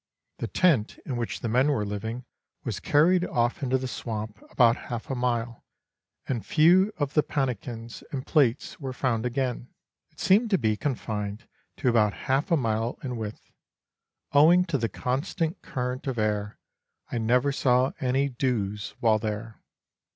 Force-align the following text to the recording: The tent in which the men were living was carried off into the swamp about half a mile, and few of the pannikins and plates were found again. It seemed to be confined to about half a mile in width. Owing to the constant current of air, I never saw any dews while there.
The 0.39 0.47
tent 0.47 0.97
in 1.05 1.15
which 1.15 1.41
the 1.41 1.47
men 1.47 1.67
were 1.67 1.85
living 1.85 2.25
was 2.63 2.79
carried 2.79 3.23
off 3.23 3.61
into 3.61 3.77
the 3.77 3.87
swamp 3.87 4.41
about 4.49 4.75
half 4.89 5.11
a 5.11 5.15
mile, 5.15 5.63
and 6.25 6.43
few 6.43 6.91
of 6.97 7.13
the 7.13 7.21
pannikins 7.21 8.03
and 8.11 8.25
plates 8.25 8.79
were 8.79 8.93
found 8.93 9.27
again. 9.27 9.69
It 10.09 10.19
seemed 10.19 10.49
to 10.49 10.57
be 10.57 10.75
confined 10.75 11.47
to 11.77 11.87
about 11.87 12.13
half 12.25 12.49
a 12.49 12.57
mile 12.57 12.97
in 13.03 13.15
width. 13.15 13.51
Owing 14.31 14.65
to 14.65 14.79
the 14.79 14.89
constant 14.89 15.61
current 15.61 16.07
of 16.07 16.17
air, 16.17 16.57
I 17.11 17.19
never 17.19 17.51
saw 17.51 17.91
any 17.99 18.27
dews 18.27 18.95
while 19.01 19.19
there. 19.19 19.61